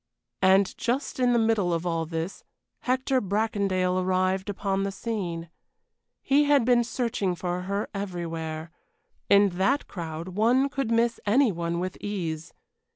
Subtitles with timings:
[0.41, 2.43] And just in the middle of all this,
[2.79, 5.51] Hector Bracondale arrived upon the scene.
[6.23, 8.71] He had been searching for her everywhere;
[9.29, 12.51] in that crowd one could miss any one with ease.